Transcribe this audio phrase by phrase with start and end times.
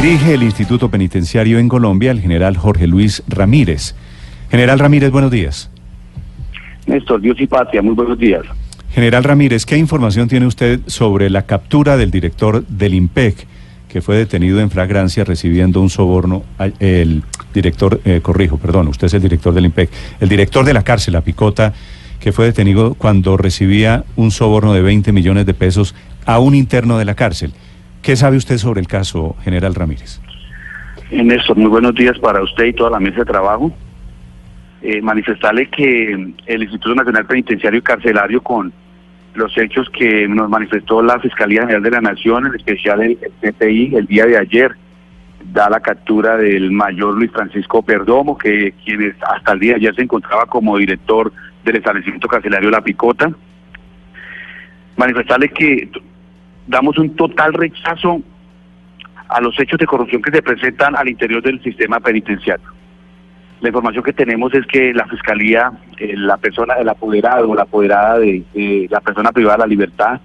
[0.00, 3.94] Dirige el Instituto Penitenciario en Colombia el general Jorge Luis Ramírez.
[4.50, 5.70] General Ramírez, buenos días.
[6.86, 8.42] Néstor, Dios y patria, muy buenos días.
[8.90, 13.46] General Ramírez, ¿qué información tiene usted sobre la captura del director del IMPEC,
[13.88, 16.42] que fue detenido en flagrancia recibiendo un soborno?
[16.80, 17.22] El
[17.52, 21.12] director, eh, corrijo, perdón, usted es el director del IMPEC, el director de la cárcel,
[21.12, 21.74] la Picota,
[22.18, 26.96] que fue detenido cuando recibía un soborno de 20 millones de pesos a un interno
[26.96, 27.52] de la cárcel.
[28.02, 30.20] ¿Qué sabe usted sobre el caso, general Ramírez?
[31.10, 33.72] Eh, Néstor, muy buenos días para usted y toda la mesa de trabajo.
[34.82, 36.12] Eh, manifestarle que
[36.46, 38.72] el Instituto Nacional Penitenciario y Carcelario con
[39.34, 43.94] los hechos que nos manifestó la Fiscalía General de la Nación, en especial el, CPI,
[43.94, 44.72] el día de ayer,
[45.52, 49.76] da la captura del mayor Luis Francisco Perdomo, que quien es- hasta el día de
[49.76, 51.32] ayer se encontraba como director
[51.64, 53.30] del establecimiento carcelario La Picota.
[54.96, 55.88] Manifestarle que
[56.66, 58.22] damos un total rechazo
[59.28, 62.66] a los hechos de corrupción que se presentan al interior del sistema penitenciario.
[63.60, 67.62] La información que tenemos es que la fiscalía, eh, la persona, el apoderado o la
[67.62, 70.20] apoderada de, la persona privada de la libertad,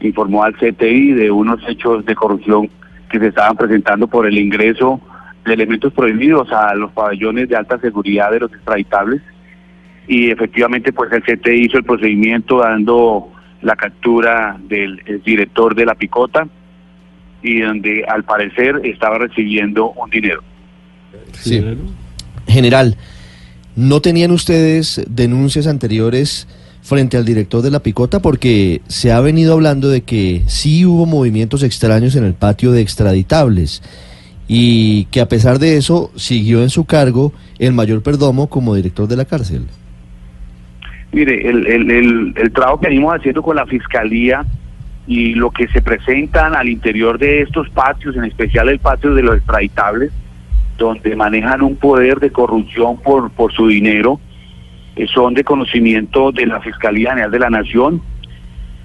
[0.00, 2.68] informó al CTI de unos hechos de corrupción
[3.08, 5.00] que se estaban presentando por el ingreso
[5.44, 9.22] de elementos prohibidos a los pabellones de alta seguridad de los extraditables
[10.08, 13.31] y efectivamente pues el CTI hizo el procedimiento dando
[13.62, 16.48] la captura del el director de la picota
[17.42, 20.42] y donde al parecer estaba recibiendo un dinero.
[21.32, 21.62] Sí.
[22.46, 22.96] General,
[23.74, 26.46] ¿no tenían ustedes denuncias anteriores
[26.82, 28.20] frente al director de la picota?
[28.20, 32.82] Porque se ha venido hablando de que sí hubo movimientos extraños en el patio de
[32.82, 33.82] extraditables
[34.48, 39.08] y que a pesar de eso siguió en su cargo el mayor Perdomo como director
[39.08, 39.66] de la cárcel.
[41.12, 44.44] Mire, el, el, el, el trabajo que venimos haciendo con la fiscalía
[45.06, 49.22] y lo que se presentan al interior de estos patios, en especial el patio de
[49.22, 50.12] los extraditables,
[50.78, 54.20] donde manejan un poder de corrupción por, por su dinero,
[54.96, 58.02] eh, son de conocimiento de la Fiscalía General de la Nación,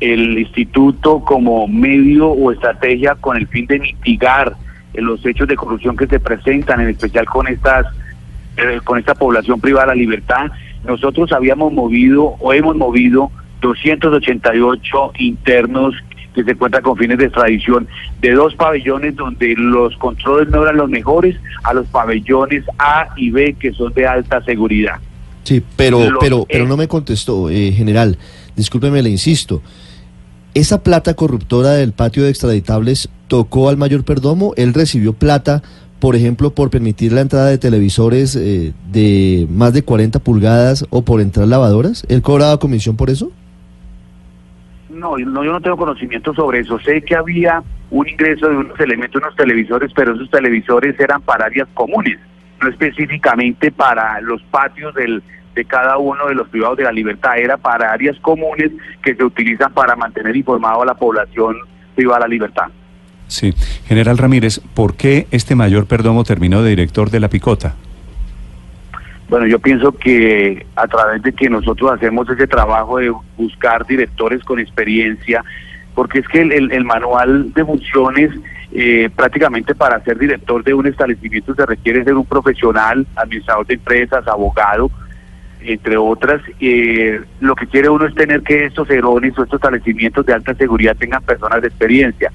[0.00, 4.54] el instituto como medio o estrategia con el fin de mitigar
[4.94, 7.86] eh, los hechos de corrupción que se presentan, en especial con estas
[8.56, 10.50] eh, con esta población privada de la libertad.
[10.84, 15.94] Nosotros habíamos movido o hemos movido 288 internos
[16.34, 17.86] que se encuentran con fines de extradición
[18.20, 23.30] de dos pabellones donde los controles no eran los mejores a los pabellones A y
[23.30, 24.96] B que son de alta seguridad.
[25.44, 28.16] Sí, pero, pero, pero no me contestó, eh, general.
[28.56, 29.62] Discúlpeme, le insisto.
[30.54, 34.52] ¿Esa plata corruptora del patio de extraditables tocó al mayor Perdomo?
[34.56, 35.62] ¿Él recibió plata,
[36.02, 41.04] por ejemplo, por permitir la entrada de televisores eh, de más de 40 pulgadas o
[41.04, 42.04] por entrar lavadoras?
[42.08, 43.30] ¿Él cobraba comisión por eso?
[44.90, 46.80] No, no, yo no tengo conocimiento sobre eso.
[46.80, 47.62] Sé que había
[47.92, 52.18] un ingreso de unos elementos, unos televisores, pero esos televisores eran para áreas comunes,
[52.60, 55.22] no específicamente para los patios del,
[55.54, 58.72] de cada uno de los privados de la libertad, era para áreas comunes
[59.04, 61.58] que se utilizan para mantener informado a la población
[61.94, 62.72] privada de la libertad.
[63.28, 63.54] Sí.
[63.86, 67.74] General Ramírez, ¿por qué este mayor Perdomo terminó de director de la Picota?
[69.32, 74.44] Bueno, yo pienso que a través de que nosotros hacemos ese trabajo de buscar directores
[74.44, 75.42] con experiencia,
[75.94, 78.30] porque es que el, manual de funciones,
[78.72, 83.74] eh, prácticamente para ser director de un establecimiento se requiere ser un profesional, administrador de
[83.74, 84.90] empresas, abogado,
[85.62, 86.42] entre otras.
[86.60, 90.54] eh, lo que quiere uno es tener que estos erones o estos establecimientos de alta
[90.54, 92.30] seguridad tengan personas de experiencia.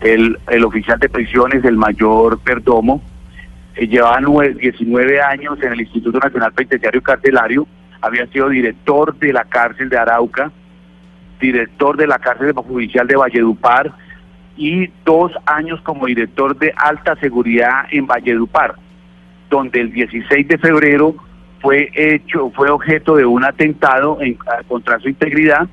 [0.00, 3.02] El, el oficial de prisiones, el mayor Perdomo,
[3.76, 7.66] eh, llevaba nue- 19 años en el Instituto Nacional Penitenciario Carcelario,
[8.00, 10.50] había sido director de la cárcel de Arauca,
[11.40, 13.92] director de la cárcel judicial de Valledupar
[14.56, 18.74] y dos años como director de alta seguridad en Valledupar,
[19.50, 21.14] donde el 16 de febrero
[21.60, 25.68] fue hecho, fue objeto de un atentado en- contra su integridad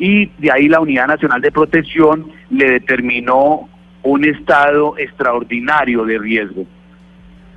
[0.00, 3.68] y de ahí la Unidad Nacional de Protección le determinó
[4.02, 6.64] un estado extraordinario de riesgo.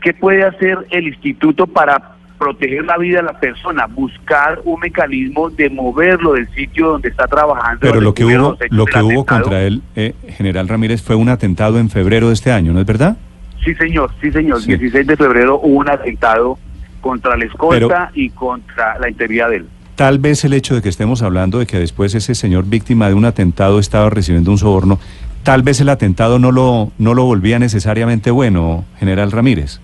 [0.02, 5.50] ¿Qué puede hacer el instituto para proteger la vida de la persona, buscar un mecanismo
[5.50, 7.80] de moverlo del sitio donde está trabajando.
[7.80, 11.80] Pero lo que hubo, lo que hubo contra él, eh, general Ramírez, fue un atentado
[11.80, 13.16] en febrero de este año, ¿no es verdad?
[13.64, 14.62] Sí, señor, sí, señor.
[14.62, 14.76] Sí.
[14.76, 16.60] 16 de febrero hubo un atentado
[17.00, 19.68] contra la escolta y contra la integridad de él.
[19.96, 23.14] Tal vez el hecho de que estemos hablando de que después ese señor víctima de
[23.14, 25.00] un atentado estaba recibiendo un soborno,
[25.44, 29.80] tal vez el atentado no lo, no lo volvía necesariamente bueno, general Ramírez.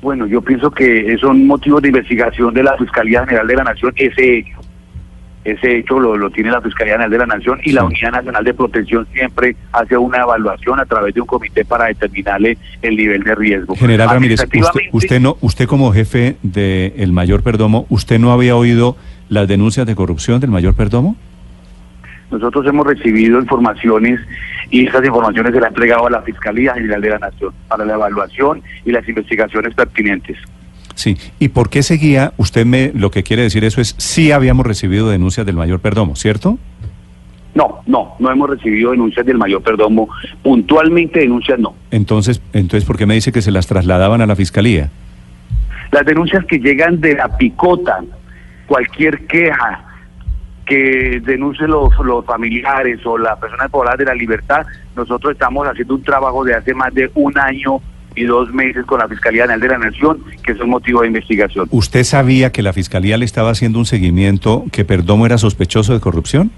[0.00, 3.92] Bueno, yo pienso que son motivos de investigación de la Fiscalía General de la Nación
[3.96, 4.58] ese hecho.
[5.46, 7.84] Ese hecho lo, lo tiene la Fiscalía General de la Nación y la.
[7.84, 12.58] Unidad Nacional de Protección siempre hace una evaluación a través de un comité para determinarle
[12.82, 13.76] el nivel de riesgo.
[13.76, 14.40] General Ramírez,
[14.90, 18.96] usted, no, usted como jefe del mayor perdomo, ¿usted no había oído
[19.28, 21.14] las denuncias de corrupción del mayor perdomo?
[22.32, 24.20] Nosotros hemos recibido informaciones
[24.70, 27.84] y esas informaciones se las ha entregado a la Fiscalía General de la Nación para
[27.84, 30.36] la evaluación y las investigaciones pertinentes.
[30.96, 31.16] Sí.
[31.38, 32.32] ¿Y por qué seguía?
[32.38, 36.16] Usted me, lo que quiere decir eso es, sí habíamos recibido denuncias del mayor perdomo,
[36.16, 36.58] ¿cierto?
[37.54, 40.08] No, no, no hemos recibido denuncias del mayor perdomo.
[40.42, 41.74] Puntualmente denuncias no.
[41.90, 44.90] Entonces, entonces, ¿por qué me dice que se las trasladaban a la fiscalía?
[45.92, 48.02] Las denuncias que llegan de la picota,
[48.66, 49.84] cualquier queja
[50.66, 54.66] que denuncien los, los familiares o la persona poblada de la libertad,
[54.96, 57.80] nosotros estamos haciendo un trabajo de hace más de un año
[58.16, 61.08] y dos meses con la Fiscalía General de la Nación, que es un motivo de
[61.08, 61.68] investigación.
[61.70, 66.00] ¿Usted sabía que la fiscalía le estaba haciendo un seguimiento que Perdomo era sospechoso de
[66.00, 66.50] corrupción?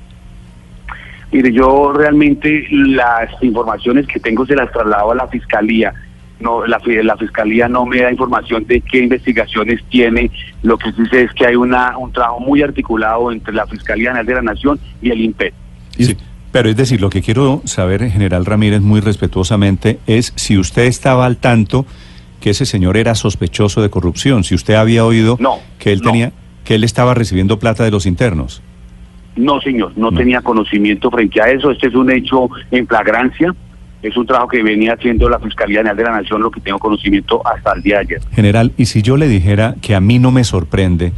[1.32, 5.93] Mire, yo realmente las informaciones que tengo se las traslado a la Fiscalía.
[6.40, 10.31] No, la, la Fiscalía no me da información de qué investigaciones tiene.
[10.62, 14.11] Lo que sí sé es que hay una, un trabajo muy articulado entre la Fiscalía
[14.11, 15.52] General de la Nación y el INPET.
[15.99, 16.16] Sí.
[16.52, 21.26] Pero es decir, lo que quiero saber, general Ramírez, muy respetuosamente, es si usted estaba
[21.26, 21.84] al tanto
[22.40, 26.10] que ese señor era sospechoso de corrupción, si usted había oído No, que él no.
[26.12, 26.32] tenía,
[26.64, 28.62] que él estaba recibiendo plata de los internos.
[29.36, 30.18] No, señor, no, No.
[30.18, 31.70] tenía conocimiento frente a eso.
[31.70, 33.54] Este es un hecho en flagrancia.
[34.02, 36.78] Es un trabajo que venía haciendo la Fiscalía General de la Nación, lo que tengo
[36.78, 38.20] conocimiento hasta el día de ayer.
[38.32, 41.12] General, y si yo le dijera que a mí no me sorprende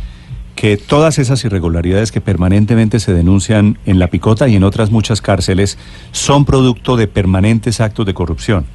[0.60, 5.22] que todas esas irregularidades que permanentemente se denuncian en la picota y en otras muchas
[5.22, 5.78] cárceles
[6.12, 8.66] son producto de permanentes actos de corrupción.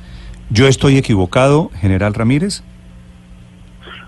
[0.50, 2.64] ¿Yo estoy equivocado, general Ramírez?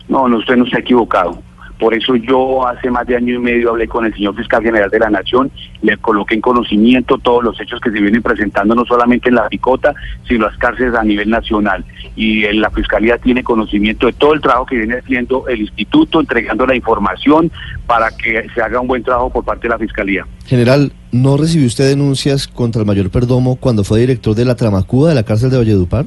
[0.10, 1.40] No, no, usted no ha equivocado.
[1.80, 4.90] Por eso yo hace más de año y medio hablé con el señor fiscal general
[4.90, 5.52] de la Nación,
[5.82, 9.48] le coloqué en conocimiento todos los hechos que se vienen presentando no solamente en la
[9.48, 9.94] picota,
[10.28, 11.86] sino las cárceles a nivel nacional.
[12.16, 16.20] Y eh, la fiscalía tiene conocimiento de todo el trabajo que viene haciendo el instituto,
[16.20, 17.52] entregando la información
[17.86, 20.26] para que se haga un buen trabajo por parte de la fiscalía.
[20.46, 25.10] General, ¿no recibió usted denuncias contra el mayor Perdomo cuando fue director de la Tramacuda
[25.10, 26.06] de la cárcel de Valledupar?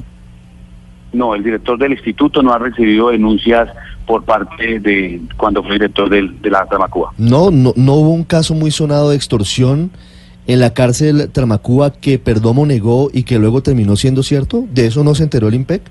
[1.13, 3.69] No, el director del instituto no ha recibido denuncias
[4.05, 7.11] por parte de cuando fue director del- de la Tramacuba.
[7.17, 9.91] No, no, no hubo un caso muy sonado de extorsión
[10.47, 14.65] en la cárcel Tramacuba que Perdomo negó y que luego terminó siendo cierto.
[14.73, 15.81] ¿De eso no se enteró el IMPEC?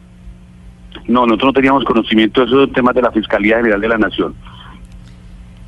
[1.06, 4.34] No, nosotros no teníamos conocimiento de esos temas de la Fiscalía General de la Nación.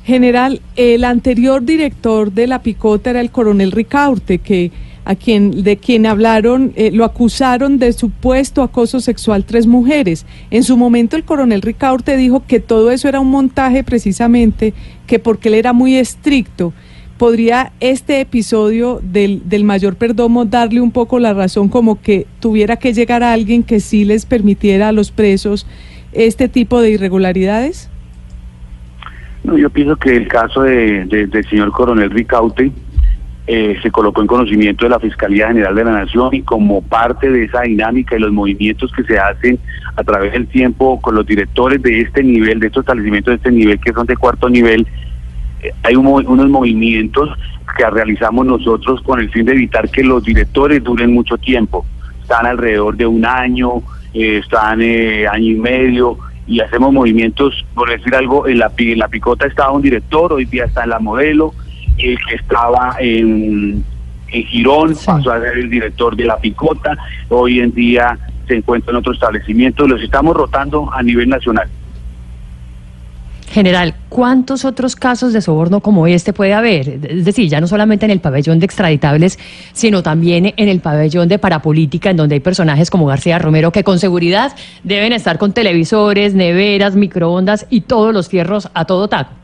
[0.05, 4.71] General, el anterior director de la Picota era el coronel Ricaurte, que
[5.05, 10.25] a quien de quien hablaron, eh, lo acusaron de supuesto acoso sexual tres mujeres.
[10.49, 14.73] En su momento el coronel Ricaurte dijo que todo eso era un montaje precisamente,
[15.07, 16.73] que porque él era muy estricto.
[17.17, 22.77] ¿Podría este episodio del, del mayor perdomo darle un poco la razón como que tuviera
[22.77, 25.67] que llegar a alguien que sí les permitiera a los presos
[26.11, 27.89] este tipo de irregularidades?
[29.43, 32.71] No, yo pienso que el caso de, de- del señor coronel Ricaute
[33.45, 37.29] eh, se colocó en conocimiento de la Fiscalía General de la Nación y como parte
[37.29, 39.59] de esa dinámica y los movimientos que se hacen
[39.95, 43.51] a través del tiempo con los directores de este nivel, de estos establecimientos de este
[43.51, 44.87] nivel que son de cuarto nivel,
[45.61, 47.29] eh, hay unos movimientos
[47.77, 51.85] que realizamos nosotros con el fin de evitar que los directores duren mucho tiempo.
[52.21, 53.81] Están alrededor de un año,
[54.13, 58.99] eh, están eh, año y medio y hacemos movimientos, por decir algo, en la, en
[58.99, 61.53] la picota estaba un director, hoy día está en la modelo,
[61.97, 63.83] el que estaba en,
[64.31, 65.05] en Girón Sí.
[65.05, 66.97] pasó a ser el director de la picota,
[67.29, 71.67] hoy en día se encuentra en otro establecimiento, los estamos rotando a nivel nacional.
[73.53, 76.89] General, ¿cuántos otros casos de soborno como este puede haber?
[76.89, 79.37] Es decir, ya no solamente en el pabellón de extraditables,
[79.73, 83.83] sino también en el pabellón de parapolítica, en donde hay personajes como García Romero que
[83.83, 89.42] con seguridad deben estar con televisores, neveras, microondas y todos los fierros a todo taco.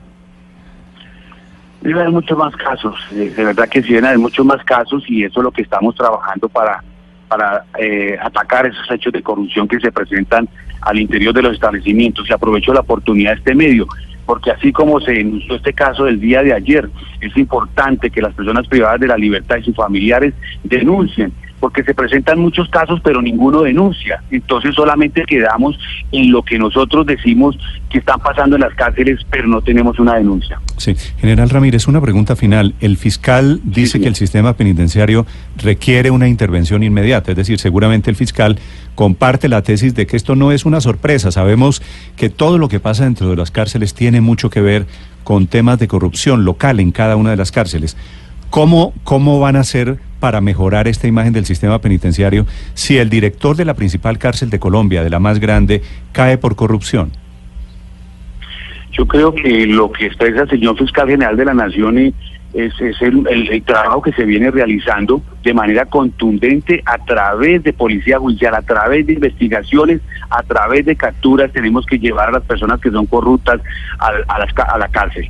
[1.81, 5.03] Debe haber muchos más casos, eh, de verdad que sí deben haber muchos más casos
[5.07, 6.83] y eso es lo que estamos trabajando para,
[7.27, 10.50] para eh, atacar esos hechos de corrupción que se presentan
[10.81, 12.29] al interior de los establecimientos.
[12.29, 13.88] Y aprovecho la oportunidad de este medio
[14.29, 16.88] porque así como se denunció este caso del día de ayer,
[17.19, 21.93] es importante que las personas privadas de la libertad y sus familiares denuncien porque se
[21.93, 24.21] presentan muchos casos pero ninguno denuncia.
[24.31, 25.77] Entonces solamente quedamos
[26.11, 27.57] en lo que nosotros decimos
[27.89, 30.59] que están pasando en las cárceles, pero no tenemos una denuncia.
[30.77, 32.73] Sí, General Ramírez, una pregunta final.
[32.79, 35.25] El fiscal dice que el sistema penitenciario
[35.57, 38.57] requiere una intervención inmediata, es decir, seguramente el fiscal
[38.95, 41.31] comparte la tesis de que esto no es una sorpresa.
[41.31, 41.81] Sabemos
[42.15, 44.87] que todo lo que pasa dentro de las cárceles tiene mucho que ver
[45.23, 47.97] con temas de corrupción local en cada una de las cárceles.
[48.49, 53.55] ¿Cómo, cómo van a hacer para mejorar esta imagen del sistema penitenciario si el director
[53.55, 57.11] de la principal cárcel de Colombia, de la más grande, cae por corrupción?
[58.91, 62.13] Yo creo que lo que expresa el señor fiscal general de la Nación es,
[62.53, 68.61] el, trabajo que se viene realizando de manera contundente a través de policía judicial, a
[68.61, 71.51] través de investigaciones, a través de capturas.
[71.53, 73.61] Tenemos que llevar a las personas que son corruptas
[73.99, 75.29] a, las, a la cárcel.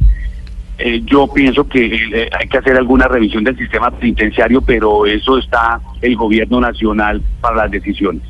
[0.80, 5.38] Eh, yo pienso que eh, hay que hacer alguna revisión del sistema penitenciario, pero eso
[5.38, 8.24] está el gobierno nacional para las decisiones.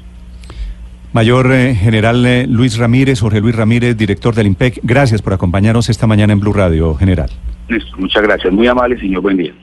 [1.13, 6.07] Mayor eh, General Luis Ramírez, Jorge Luis Ramírez, director del IMPEC, gracias por acompañarnos esta
[6.07, 7.29] mañana en Blue Radio, General.
[7.67, 9.53] Listo, muchas gracias, muy amable, señor, buen día.